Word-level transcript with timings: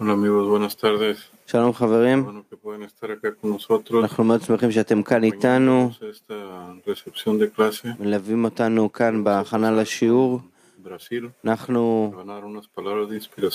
Hola 0.00 0.12
amigos, 0.12 0.48
buenas 0.48 0.76
tardes. 0.76 1.16
שלום 1.46 1.72
חברים, 1.74 2.24
Bueno 2.24 2.44
que 2.50 2.56
pueden 2.56 2.82
estar 2.82 3.10
acá 3.10 3.28
con 3.40 3.50
nosotros. 3.50 4.02
אנחנו 4.02 4.24
מאוד 4.24 4.42
שמחים 4.42 4.72
שאתם 4.72 5.02
כאן 5.02 5.24
איתנו, 5.24 5.90
Acompañándonos 5.90 6.02
a 6.02 6.10
esta 6.10 6.90
recepción 6.90 7.38
de 7.38 7.56
clase 7.58 7.86
מלווים 8.02 8.44
אותנו 8.44 8.92
כאן 8.92 9.24
בהכנה 9.24 9.70
לשיעור. 9.70 10.40
en 10.40 10.88
Brasil. 10.88 11.24
אנחנו. 11.44 12.12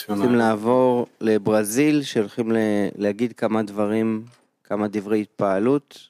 רוצים 0.08 0.32
a- 0.32 0.38
לעבור 0.38 1.08
לברזיל, 1.22 2.02
שהולכים 2.04 2.52
להגיד 2.98 3.34
כמה 3.34 3.64
דברים, 3.64 4.24
כמה 4.64 4.88
דברי 4.88 5.22
התפעלות. 5.22 6.10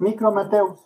מיקרו 0.00 0.34
מתאוס. 0.34 0.80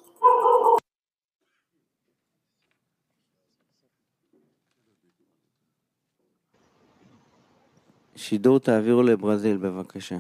שידור 8.29 8.61
תעבירו 8.61 9.03
לברזיל 9.03 9.57
בבקשה. 9.57 10.17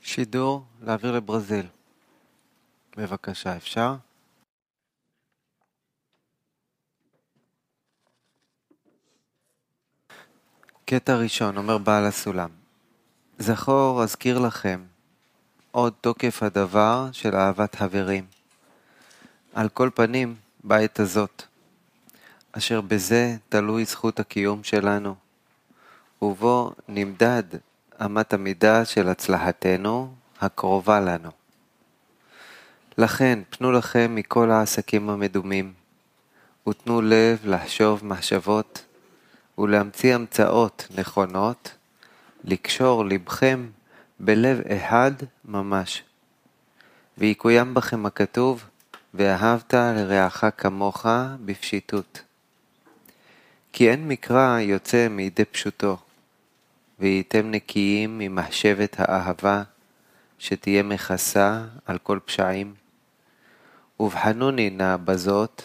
שידור 0.00 0.64
להעביר 0.80 1.12
לברזיל. 1.12 1.66
בבקשה, 2.96 3.56
אפשר? 3.56 3.96
קטע 10.84 11.16
ראשון, 11.16 11.56
אומר 11.56 11.78
בעל 11.78 12.04
הסולם. 12.04 12.50
זכור, 13.38 14.02
אזכיר 14.02 14.38
לכם, 14.38 14.84
עוד 15.72 15.92
תוקף 16.00 16.42
הדבר 16.42 17.08
של 17.12 17.36
אהבת 17.36 17.74
חברים. 17.74 18.24
על 19.54 19.68
כל 19.68 19.90
פנים, 19.94 20.34
בעת 20.64 21.00
הזאת, 21.00 21.42
אשר 22.52 22.80
בזה 22.80 23.36
תלוי 23.48 23.84
זכות 23.84 24.20
הקיום 24.20 24.64
שלנו, 24.64 25.14
ובו 26.22 26.72
נמדד 26.88 27.42
אמת 28.04 28.32
המידה 28.32 28.84
של 28.84 29.08
הצלחתנו 29.08 30.14
הקרובה 30.40 31.00
לנו. 31.00 31.30
לכן, 32.98 33.38
פנו 33.50 33.72
לכם 33.72 34.14
מכל 34.14 34.50
העסקים 34.50 35.10
המדומים, 35.10 35.72
ותנו 36.68 37.02
לב 37.02 37.38
לחשוב 37.44 38.04
מחשבות 38.04 38.84
ולהמציא 39.58 40.14
המצאות 40.14 40.88
נכונות, 40.96 41.74
לקשור 42.44 43.04
לבכם 43.04 43.66
בלב 44.22 44.60
אחד 44.66 45.10
ממש. 45.44 46.02
ויקוים 47.18 47.74
בכם 47.74 48.06
הכתוב, 48.06 48.64
ואהבת 49.14 49.74
לרעך 49.74 50.44
כמוך 50.56 51.06
בפשיטות. 51.44 52.22
כי 53.72 53.90
אין 53.90 54.08
מקרא 54.08 54.58
יוצא 54.58 55.08
מידי 55.08 55.44
פשוטו, 55.44 55.96
והייתם 56.98 57.50
נקיים 57.50 58.18
ממחשבת 58.18 58.96
האהבה, 58.98 59.62
שתהיה 60.38 60.82
מכסה 60.82 61.64
על 61.86 61.98
כל 61.98 62.18
פשעים. 62.24 62.74
ובחנוני 64.00 64.70
נא 64.70 64.96
בזאת, 64.96 65.62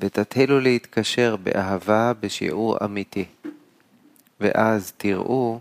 ותתחילו 0.00 0.60
להתקשר 0.60 1.36
באהבה 1.36 2.12
בשיעור 2.20 2.84
אמיתי. 2.84 3.24
ואז 4.40 4.92
תראו, 4.96 5.60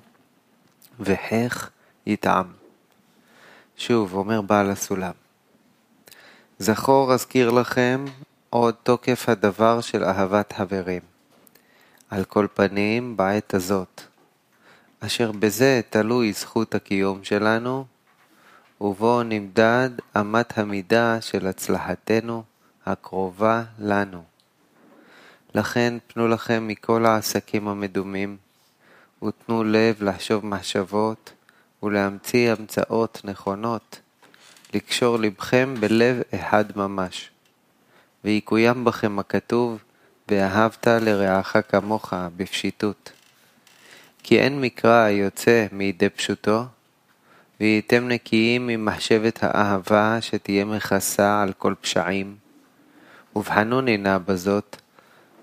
וכך 0.99 1.69
יטעם. 2.07 2.45
שוב, 3.77 4.13
אומר 4.13 4.41
בעל 4.41 4.69
הסולם. 4.69 5.11
זכור 6.59 7.13
אזכיר 7.13 7.51
לכם 7.51 8.05
עוד 8.49 8.75
תוקף 8.83 9.29
הדבר 9.29 9.81
של 9.81 10.03
אהבת 10.03 10.53
חברים. 10.53 11.01
על 12.09 12.23
כל 12.23 12.47
פנים, 12.53 13.17
בעת 13.17 13.53
הזאת. 13.53 14.01
אשר 14.99 15.31
בזה 15.31 15.81
תלוי 15.89 16.33
זכות 16.33 16.75
הקיום 16.75 17.23
שלנו, 17.23 17.85
ובו 18.81 19.23
נמדד 19.23 19.89
אמת 20.19 20.57
המידה 20.57 21.21
של 21.21 21.47
הצלחתנו 21.47 22.43
הקרובה 22.85 23.63
לנו. 23.79 24.23
לכן 25.55 25.93
פנו 26.07 26.27
לכם 26.27 26.67
מכל 26.67 27.05
העסקים 27.05 27.67
המדומים, 27.67 28.37
ותנו 29.23 29.63
לב 29.63 30.03
לחשוב 30.03 30.45
מחשבות 30.45 31.33
ולהמציא 31.85 32.51
המצאות 32.51 33.21
נכונות, 33.23 33.99
לקשור 34.73 35.17
לבכם 35.17 35.75
בלב 35.79 36.21
אחד 36.35 36.65
ממש. 36.75 37.29
ויקוים 38.23 38.85
בכם 38.85 39.19
הכתוב, 39.19 39.83
ואהבת 40.27 40.87
לרעך 40.87 41.55
כמוך 41.69 42.13
בפשיטות. 42.37 43.11
כי 44.23 44.39
אין 44.39 44.61
מקרא 44.61 45.03
היוצא 45.03 45.65
מידי 45.71 46.09
פשוטו, 46.09 46.63
והייתם 47.59 48.07
נקיים 48.07 48.67
ממחשבת 48.67 49.39
האהבה 49.41 50.17
שתהיה 50.21 50.65
מכסה 50.65 51.41
על 51.41 51.53
כל 51.53 51.73
פשעים. 51.81 52.35
ובחנוני 53.35 53.97
נא 53.97 54.17
בזאת, 54.17 54.75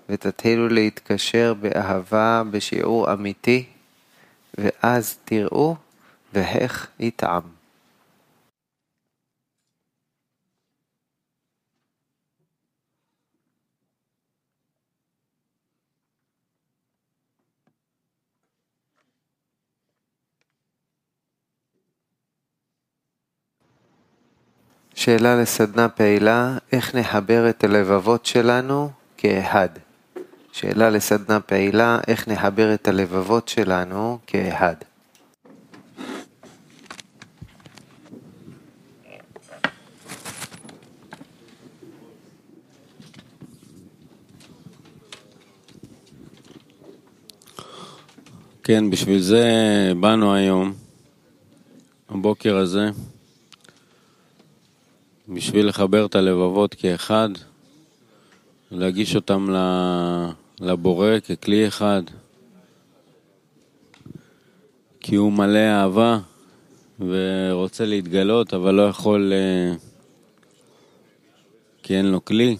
ותתחילו 0.09 0.69
להתקשר 0.69 1.53
באהבה 1.53 2.43
בשיעור 2.51 3.13
אמיתי, 3.13 3.65
ואז 4.57 5.17
תראו 5.25 5.75
ואיך 6.33 6.87
יטעם. 6.99 7.41
שאלה 24.95 25.35
לסדנה 25.41 25.89
פעילה, 25.89 26.57
איך 26.71 26.95
נחבר 26.95 27.49
את 27.49 27.63
הלבבות 27.63 28.25
שלנו 28.25 28.89
כאחד? 29.17 29.69
שאלה 30.51 30.89
לסדנה 30.89 31.39
פעילה, 31.39 31.99
איך 32.07 32.27
נחבר 32.27 32.73
את 32.73 32.87
הלבבות 32.87 33.47
שלנו 33.47 34.19
כאחד? 34.27 34.75
כן, 48.65 48.89
בשביל 48.89 49.19
זה 49.19 49.43
באנו 49.99 50.33
היום, 50.33 50.73
הבוקר 52.09 52.57
הזה, 52.57 52.89
בשביל 55.29 55.67
לחבר 55.67 56.05
את 56.05 56.15
הלבבות 56.15 56.73
כאחד, 56.73 57.29
להגיש 58.71 59.15
אותם 59.15 59.55
לבורא 60.59 61.19
ככלי 61.19 61.67
אחד, 61.67 62.01
כי 64.99 65.15
הוא 65.15 65.31
מלא 65.31 65.59
אהבה 65.59 66.19
ורוצה 66.99 67.85
להתגלות, 67.85 68.53
אבל 68.53 68.73
לא 68.73 68.83
יכול 68.83 69.33
אה, 69.33 69.75
כי 71.83 71.97
אין 71.97 72.05
לו 72.05 72.25
כלי. 72.25 72.57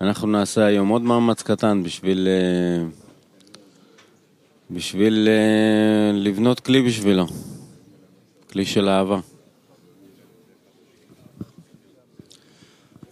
ואנחנו 0.00 0.26
נעשה 0.26 0.64
היום 0.64 0.88
עוד 0.88 1.02
מאמץ 1.02 1.42
קטן 1.42 1.82
בשביל, 1.82 2.28
אה, 2.28 3.03
בשביל 4.70 5.28
אה, 5.28 6.12
לבנות 6.12 6.60
כלי 6.60 6.82
בשבילו, 6.82 7.26
כלי 8.50 8.66
של 8.66 8.88
אהבה. 8.88 9.20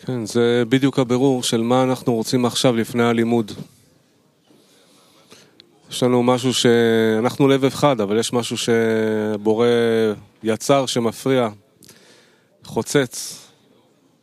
כן, 0.07 0.27
זה 0.27 0.63
בדיוק 0.69 0.99
הבירור 0.99 1.43
של 1.43 1.63
מה 1.63 1.83
אנחנו 1.83 2.15
רוצים 2.15 2.45
עכשיו 2.45 2.77
לפני 2.77 3.03
הלימוד. 3.03 3.53
יש 5.91 6.03
לנו 6.03 6.23
משהו 6.23 6.55
ש... 6.55 6.67
אנחנו 7.19 7.49
לב 7.49 7.65
אחד, 7.65 8.01
אבל 8.01 8.19
יש 8.19 8.33
משהו 8.33 8.57
שבורא 8.57 9.67
יצר 10.43 10.87
שמפריע, 10.87 11.49
חוצץ. 12.65 13.39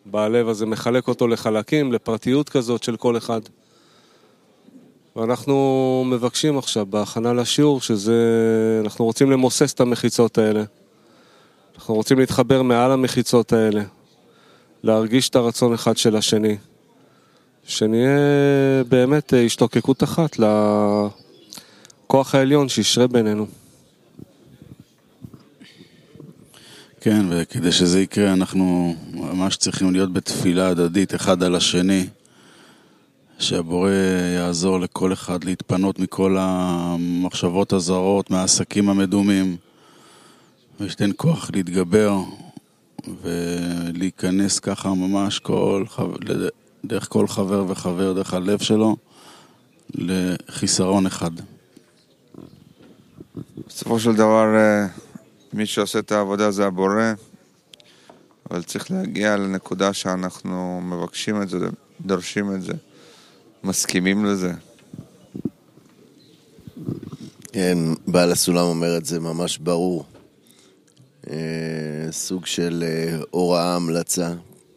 בלב 0.06 0.48
הזה 0.48 0.66
מחלק 0.66 1.08
אותו 1.08 1.28
לחלקים, 1.28 1.94
לפרטיות 1.94 2.50
כזאת 2.50 2.84
של 2.84 2.98
כל 2.98 3.18
אחד. 3.18 3.42
ואנחנו 5.16 6.04
מבקשים 6.08 6.58
עכשיו 6.58 6.86
בהכנה 6.86 7.34
לשיעור 7.34 7.82
שזה... 7.82 8.16
אנחנו 8.84 9.06
רוצים 9.06 9.32
למוסס 9.32 9.74
את 9.74 9.80
המחיצות 9.80 10.38
האלה. 10.38 10.64
אנחנו 11.76 11.94
רוצים 11.94 12.20
להתחבר 12.20 12.62
מעל 12.62 12.92
המחיצות 12.92 13.54
האלה. 13.54 13.82
להרגיש 14.84 15.30
את 15.30 15.36
הרצון 15.36 15.74
אחד 15.74 15.98
של 15.98 16.16
השני. 16.16 16.58
שנהיה 17.64 18.18
באמת 18.90 19.34
השתוקקות 19.46 20.04
אחת 20.04 20.40
לכוח 22.06 22.36
העליון 22.36 22.70
שישרה 22.70 23.08
בינינו. 23.08 23.48
כן, 27.02 27.26
וכדי 27.30 27.72
שזה 27.72 28.02
יקרה 28.02 28.34
אנחנו 28.34 28.96
ממש 29.14 29.58
צריכים 29.58 29.94
להיות 29.94 30.14
בתפילה 30.14 30.68
הדדית 30.68 31.16
אחד 31.16 31.44
על 31.44 31.56
השני, 31.56 32.08
שהבורא 33.40 33.92
יעזור 34.36 34.80
לכל 34.80 35.14
אחד 35.14 35.44
להתפנות 35.44 36.00
מכל 36.00 36.36
המחשבות 36.40 37.74
הזרות, 37.74 38.30
מהעסקים 38.30 38.90
המדומים, 38.90 39.58
וייתן 40.80 41.10
כוח 41.16 41.50
להתגבר 41.54 42.18
ולהיכנס 43.22 44.60
ככה 44.60 44.90
ממש 44.90 45.40
כל, 45.40 45.84
דרך 46.86 47.08
כל 47.10 47.28
חבר 47.28 47.66
וחבר, 47.68 48.14
דרך 48.14 48.34
הלב 48.34 48.60
שלו, 48.60 48.98
לחיסרון 49.96 51.06
אחד. 51.06 51.32
בסופו 53.68 54.00
של 54.00 54.16
דבר, 54.16 54.56
אה, 54.56 54.88
מי 55.54 55.66
שעושה 55.66 56.00
את 56.00 56.12
העבודה 56.12 56.52
זה 56.52 56.66
הבורא, 56.66 57.14
אבל 58.52 58.64
צריך 58.64 58.92
להגיע 58.92 59.38
לנקודה 59.38 59.94
שאנחנו 59.94 60.82
מבקשים 60.84 61.42
את 61.42 61.50
זה, 61.50 61.58
דורשים 62.02 62.56
את 62.56 62.62
זה, 62.62 62.74
מסכימים 63.64 64.26
לזה. 64.26 64.54
כן, 67.52 67.78
בעל 68.08 68.32
הסולם 68.32 68.66
אומר 68.66 68.98
את 68.98 69.06
זה 69.06 69.20
ממש 69.20 69.58
ברור. 69.58 70.06
אה, 71.30 72.12
סוג 72.12 72.46
של 72.46 72.84
אה, 72.88 73.20
הוראה, 73.32 73.76
המלצה. 73.76 74.34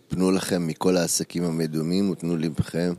פנו 0.08 0.30
לכם 0.30 0.66
מכל 0.66 0.96
העסקים 0.96 1.44
המדומים 1.44 2.10
ותנו 2.10 2.36
לבכם. 2.36 2.92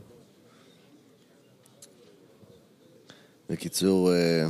בקיצור, 3.50 4.12
אה, 4.12 4.46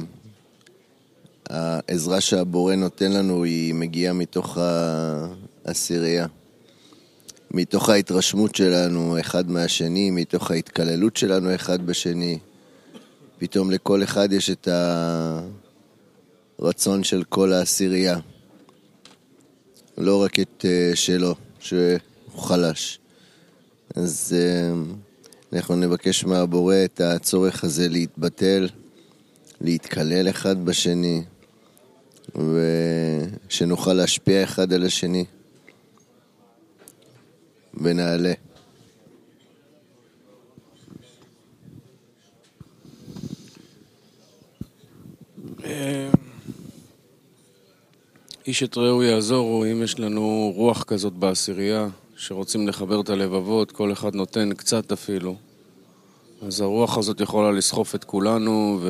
העזרה 1.50 2.20
שהבורא 2.20 2.74
נותן 2.74 3.12
לנו 3.12 3.44
היא 3.44 3.74
מגיעה 3.74 4.12
מתוך 4.12 4.58
העשירייה. 5.64 6.26
מתוך 7.56 7.88
ההתרשמות 7.88 8.54
שלנו 8.54 9.20
אחד 9.20 9.50
מהשני, 9.50 10.10
מתוך 10.10 10.50
ההתקללות 10.50 11.16
שלנו 11.16 11.54
אחד 11.54 11.86
בשני. 11.86 12.38
פתאום 13.38 13.70
לכל 13.70 14.02
אחד 14.02 14.32
יש 14.32 14.50
את 14.50 14.68
הרצון 16.58 17.04
של 17.04 17.24
כל 17.28 17.52
העשירייה. 17.52 18.18
לא 19.98 20.22
רק 20.22 20.40
את 20.40 20.64
uh, 20.64 20.96
שלו, 20.96 21.34
שהוא 21.60 21.80
חלש. 22.36 22.98
אז 23.94 24.36
uh, 24.36 25.52
אנחנו 25.52 25.76
נבקש 25.76 26.24
מהבורא 26.24 26.76
את 26.84 27.00
הצורך 27.00 27.64
הזה 27.64 27.88
להתבטל, 27.88 28.68
להתקלל 29.60 30.28
אחד 30.30 30.64
בשני, 30.64 31.22
ושנוכל 33.48 33.92
להשפיע 33.92 34.44
אחד 34.44 34.72
על 34.72 34.84
השני. 34.84 35.24
ונעלה. 37.76 38.32
אה, 45.64 46.10
איש 48.46 48.62
את 48.62 48.76
רעהו 48.76 49.02
יעזורו, 49.02 49.64
אם 49.64 49.82
יש 49.82 50.00
לנו 50.00 50.52
רוח 50.56 50.82
כזאת 50.82 51.12
בעשירייה, 51.12 51.88
שרוצים 52.16 52.68
לחבר 52.68 53.00
את 53.00 53.10
הלבבות, 53.10 53.72
כל 53.72 53.92
אחד 53.92 54.14
נותן 54.14 54.54
קצת 54.54 54.92
אפילו, 54.92 55.36
אז 56.46 56.60
הרוח 56.60 56.98
הזאת 56.98 57.20
יכולה 57.20 57.52
לסחוף 57.52 57.94
את 57.94 58.04
כולנו 58.04 58.80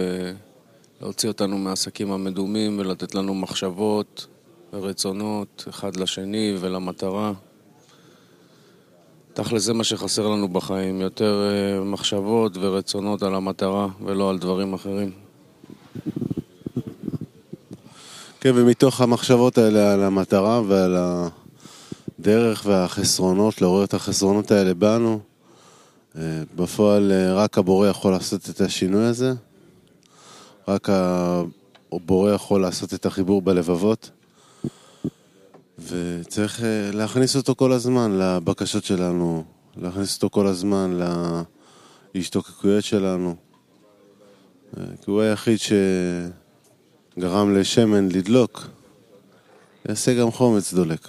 ולהוציא 1.01 1.29
אותנו 1.29 1.59
מהעסקים 1.59 2.13
המדומים 2.13 2.79
ולתת 2.79 3.15
לנו 3.15 3.35
מחשבות 3.35 4.27
ורצונות 4.73 5.65
אחד 5.69 5.97
לשני 5.97 6.57
ולמטרה. 6.61 7.33
תכל'ס 9.35 9.63
זה 9.63 9.73
מה 9.75 9.85
שחסר 9.85 10.29
לנו 10.29 10.49
בחיים, 10.49 11.01
יותר 11.01 11.51
אה, 11.51 11.85
מחשבות 11.85 12.57
ורצונות 12.61 13.23
על 13.23 13.35
המטרה 13.35 13.89
ולא 14.05 14.31
על 14.31 14.39
דברים 14.39 14.75
אחרים. 14.75 15.11
כן, 18.41 18.51
ומתוך 18.55 19.01
המחשבות 19.01 19.59
האלה 19.59 19.93
על 19.93 20.03
המטרה 20.03 20.63
ועל 20.67 20.97
הדרך 22.19 22.63
והחסרונות, 22.67 23.63
לעורר 23.63 23.85
את 23.85 23.95
החסרונות 23.95 24.51
האלה 24.51 24.75
בנו, 24.75 25.21
אה, 26.19 26.43
בפועל 26.57 27.13
אה, 27.13 27.35
רק 27.35 27.59
הבורא 27.59 27.89
יכול 27.89 28.13
לעשות 28.13 28.51
את 28.51 28.61
השינוי 28.61 29.05
הזה, 29.05 29.33
רק 30.69 30.89
הבורא 31.93 32.31
יכול 32.31 32.61
לעשות 32.61 32.95
את 32.95 33.07
החיבור 33.07 33.43
בלבבות, 33.43 34.11
וצריך 35.79 36.63
אה, 36.63 36.91
להכניס 36.93 37.37
אותו 37.37 37.55
כל 37.55 37.73
הזמן 37.73 38.19
לבקשות 38.19 38.85
שלנו, 38.85 39.45
להכניס 39.77 40.17
אותו 40.17 40.31
כל 40.31 40.47
הזמן 40.47 40.99
להשתוקקויות 42.15 42.85
שלנו, 42.85 43.37
כי 44.75 45.11
הוא 45.11 45.21
היחיד 45.21 45.59
ש... 45.59 45.73
גרם 47.19 47.55
לשמן 47.55 48.09
לדלוק, 48.09 48.67
יעשה 49.89 50.15
גם 50.15 50.31
חומץ 50.31 50.75
דולק. 50.75 51.09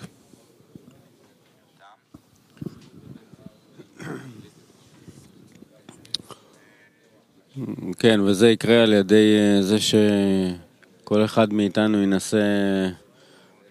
כן, 7.99 8.19
וזה 8.19 8.49
יקרה 8.49 8.83
על 8.83 8.93
ידי 8.93 9.37
אה, 9.37 9.61
זה 9.61 9.77
שכל 9.79 11.25
אחד 11.25 11.53
מאיתנו 11.53 12.03
ינסה 12.03 12.37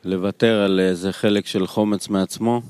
לוותר 0.04 0.60
על 0.60 0.80
איזה 0.80 1.12
חלק 1.12 1.46
של 1.46 1.66
חומץ 1.66 2.08
מעצמו 2.08 2.62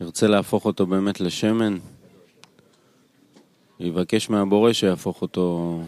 וירצה 0.00 0.26
להפוך 0.26 0.64
אותו 0.64 0.86
באמת 0.86 1.20
לשמן. 1.20 1.78
יבקש 3.80 4.30
מהבורא 4.30 4.72
שיהפוך 4.72 5.22
אותו 5.22 5.80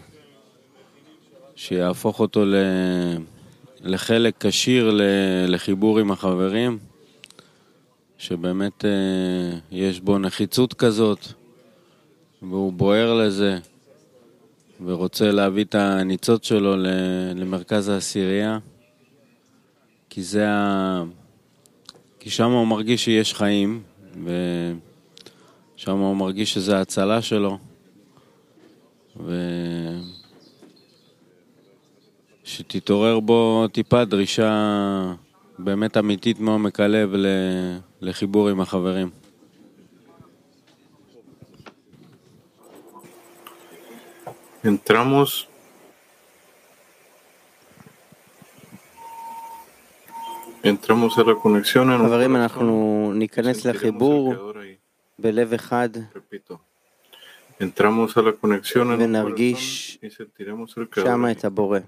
שיהפוך 1.55 2.19
אותו 2.19 2.43
לחלק 3.81 4.45
כשיר 4.45 4.99
לחיבור 5.47 5.99
עם 5.99 6.11
החברים, 6.11 6.77
שבאמת 8.17 8.85
אה, 8.85 9.59
יש 9.71 9.99
בו 9.99 10.17
נחיצות 10.17 10.73
כזאת, 10.73 11.27
והוא 12.41 12.73
בוער 12.73 13.13
לזה, 13.13 13.59
ורוצה 14.85 15.31
להביא 15.31 15.63
את 15.63 15.75
הניצוץ 15.75 16.45
שלו 16.45 16.75
למרכז 17.35 17.89
העשירייה, 17.89 18.59
כי 20.09 20.23
זה 20.23 20.49
ה... 20.49 21.03
כי 22.19 22.29
שם 22.29 22.51
הוא 22.51 22.67
מרגיש 22.67 23.05
שיש 23.05 23.33
חיים, 23.33 23.83
ושם 25.75 25.97
הוא 25.97 26.15
מרגיש 26.15 26.53
שזה 26.53 26.77
ההצלה 26.77 27.21
שלו. 27.21 27.57
ו... 29.25 29.35
שתתעורר 32.43 33.19
בו 33.19 33.67
טיפה 33.71 34.05
דרישה 34.05 35.13
באמת 35.59 35.97
אמיתית 35.97 36.39
מעומק 36.39 36.79
הלב 36.79 37.13
לחיבור 38.01 38.49
עם 38.49 38.61
החברים. 38.61 39.20
Entramos. 44.63 45.47
חברים, 52.07 52.35
אנחנו 52.35 53.11
ניכנס 53.15 53.65
לחיבור 53.65 54.33
בלב 55.19 55.53
אחד 55.53 55.89
ונרגיש 58.99 59.97
שם 60.95 61.25
את 61.31 61.45
הבורא. 61.45 61.79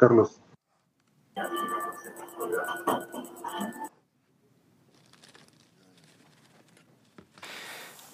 Carlos. 0.00 0.49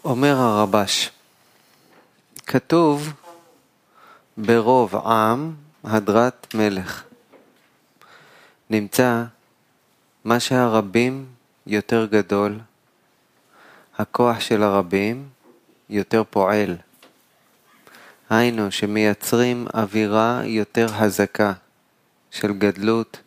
אומר 0.06 0.36
הרבש, 0.36 1.10
כתוב 2.46 3.12
ברוב 4.36 4.96
עם 4.96 5.54
הדרת 5.84 6.54
מלך. 6.54 7.02
נמצא 8.70 9.24
מה 10.24 10.40
שהרבים 10.40 11.26
יותר 11.66 12.06
גדול, 12.10 12.58
הכוח 13.98 14.40
של 14.40 14.62
הרבים 14.62 15.28
יותר 15.90 16.22
פועל. 16.30 16.76
היינו 18.30 18.72
שמייצרים 18.72 19.66
אווירה 19.74 20.40
יותר 20.44 20.86
הזקה. 20.94 21.52
של 22.30 22.52
גדלות 22.52 23.20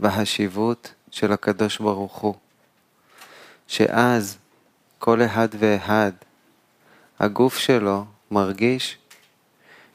והשיבות 0.00 0.94
של 1.10 1.32
הקדוש 1.32 1.78
ברוך 1.78 2.16
הוא, 2.16 2.34
שאז 3.68 4.38
כל 5.02 5.22
אחד 5.22 5.48
ואחד, 5.58 6.12
הגוף 7.18 7.58
שלו 7.58 8.04
מרגיש 8.30 8.98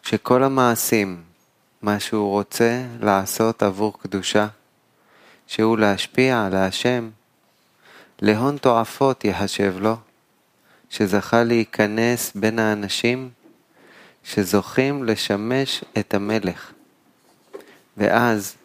שכל 0.03 0.43
המעשים, 0.43 1.23
מה 1.81 1.99
שהוא 1.99 2.29
רוצה 2.29 2.83
לעשות 2.99 3.63
עבור 3.63 3.99
קדושה, 3.99 4.47
שהוא 5.47 5.77
להשפיע 5.77 6.45
על 6.45 6.55
השם, 6.55 7.09
להון 8.21 8.57
תועפות 8.57 9.25
יחשב 9.25 9.75
לו, 9.79 9.97
שזכה 10.89 11.43
להיכנס 11.43 12.31
בין 12.35 12.59
האנשים 12.59 13.29
שזוכים 14.23 15.03
לשמש 15.03 15.83
את 15.99 16.13
המלך. 16.13 16.71
ואז 17.97 18.55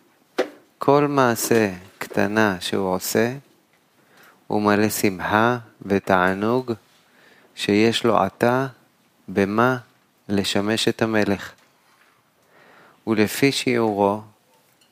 כל 0.79 1.07
מעשה 1.07 1.73
קטנה 1.99 2.57
שהוא 2.61 2.95
עושה, 2.95 3.33
הוא 4.51 4.63
מלא 4.63 4.89
שמחה 4.89 5.59
ותענוג 5.83 6.73
שיש 7.55 8.05
לו 8.05 8.19
עתה 8.19 8.67
במה 9.29 9.77
לשמש 10.29 10.89
את 10.89 11.03
המלך. 11.03 11.53
ולפי 13.07 13.53
שיעורו 13.53 14.21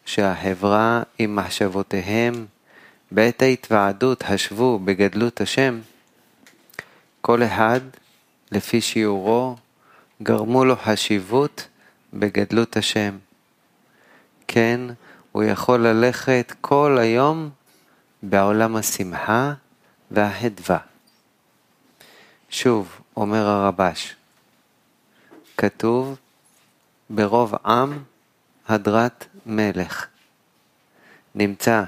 שהחברה 0.07 1.03
עם 1.19 1.37
מחשבותיהם 1.37 2.47
בעת 3.11 3.43
ההתוועדות 3.43 4.25
השבו 4.29 4.79
בגדלות 4.79 5.41
השם, 5.41 5.81
כל 7.21 7.43
אחד 7.43 7.81
לפי 8.53 8.81
שיעורו 8.81 9.57
גרמו 10.23 10.65
לו 10.65 10.77
חשיבות 10.77 11.69
בגדלות 12.15 12.77
השם. 12.77 13.19
כן, 14.49 14.81
הוא 15.33 15.43
יכול 15.43 15.87
ללכת 15.87 16.53
כל 16.61 16.99
היום 17.01 17.51
בעולם 18.23 18.77
השמחה 18.77 19.53
והחדווה. 20.11 20.79
שוב, 22.51 23.01
אומר 23.17 23.47
הרבש, 23.47 24.15
כתוב 25.57 26.17
ברוב 27.11 27.55
עם 27.67 27.99
הדרת 28.69 29.25
מלך. 29.47 30.07
נמצא, 31.35 31.83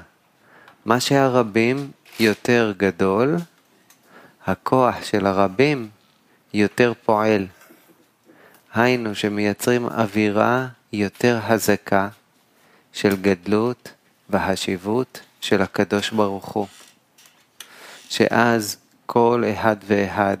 מה 0.85 0.99
שהרבים 0.99 1.91
יותר 2.19 2.73
גדול, 2.77 3.35
הכוח 4.45 5.03
של 5.03 5.25
הרבים 5.25 5.89
יותר 6.53 6.93
פועל. 7.05 7.47
היינו 8.73 9.15
שמייצרים 9.15 9.85
אווירה 9.85 10.67
יותר 10.93 11.39
הזקה 11.43 12.09
של 12.93 13.21
גדלות 13.21 13.91
והשיבות 14.29 15.21
של 15.41 15.61
הקדוש 15.61 16.11
ברוך 16.11 16.45
הוא. 16.45 16.67
שאז 18.09 18.77
כל 19.05 19.43
אחד 19.53 19.75
ואחד, 19.87 20.37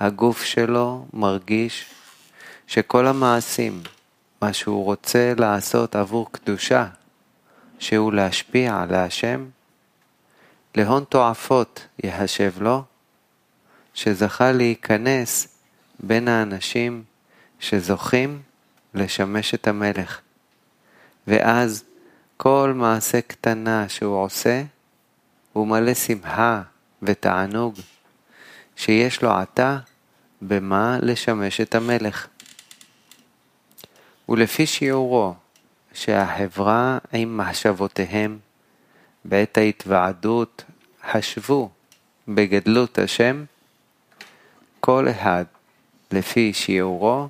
הגוף 0.00 0.42
שלו 0.42 1.06
מרגיש 1.12 1.84
שכל 2.66 3.06
המעשים, 3.06 3.82
מה 4.42 4.52
שהוא 4.52 4.84
רוצה 4.84 5.32
לעשות 5.38 5.96
עבור 5.96 6.32
קדושה, 6.32 6.86
שהוא 7.78 8.12
להשפיע 8.12 8.80
על 8.82 8.94
השם, 8.94 9.46
להון 10.74 11.04
תועפות 11.08 11.86
יחשב 12.04 12.52
לו, 12.60 12.82
שזכה 13.94 14.52
להיכנס 14.52 15.48
בין 16.00 16.28
האנשים 16.28 17.04
שזוכים 17.60 18.42
לשמש 18.94 19.54
את 19.54 19.68
המלך. 19.68 20.20
ואז 21.26 21.84
כל 22.44 22.72
מעשה 22.74 23.20
קטנה 23.20 23.88
שהוא 23.88 24.16
עושה, 24.24 24.62
הוא 25.52 25.66
מלא 25.66 25.94
שמחה 25.94 26.62
ותענוג, 27.02 27.74
שיש 28.76 29.22
לו 29.22 29.30
עתה 29.30 29.78
במה 30.42 30.98
לשמש 31.02 31.60
את 31.60 31.74
המלך. 31.74 32.26
ולפי 34.28 34.66
שיעורו 34.66 35.34
שהחברה 35.92 36.98
עם 37.12 37.36
מחשבותיהם 37.36 38.38
בעת 39.24 39.58
ההתוועדות 39.58 40.64
חשבו 41.10 41.70
בגדלות 42.28 42.98
השם, 42.98 43.44
כל 44.80 45.08
אחד 45.10 45.44
לפי 46.10 46.52
שיעורו 46.52 47.28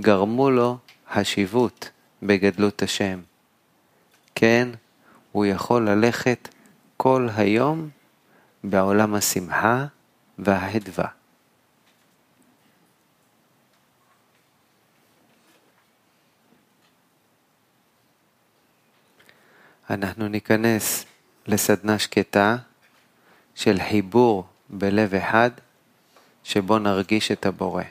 גרמו 0.00 0.50
לו 0.50 0.78
חשיבות 1.12 1.90
בגדלות 2.22 2.82
השם. 2.82 3.27
כן, 4.40 4.68
הוא 5.32 5.46
יכול 5.46 5.88
ללכת 5.90 6.48
כל 6.96 7.28
היום 7.36 7.88
בעולם 8.64 9.14
השמחה 9.14 9.86
והחדווה. 10.38 11.08
אנחנו 19.90 20.28
ניכנס 20.28 21.04
לסדנה 21.46 21.98
שקטה 21.98 22.56
של 23.54 23.78
חיבור 23.88 24.46
בלב 24.68 25.14
אחד, 25.14 25.50
שבו 26.44 26.78
נרגיש 26.78 27.32
את 27.32 27.46
הבורא. 27.46 27.84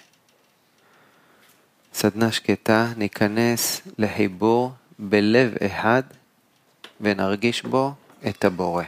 סדנה 1.94 2.32
שקטה, 2.32 2.88
ניכנס 2.98 3.82
לחיבור 3.98 4.72
בלב 5.00 5.56
אחד 5.66 6.04
ונרגיש 7.01 7.63
בו 7.63 7.94
את 8.27 8.46
הבורא. 8.46 8.84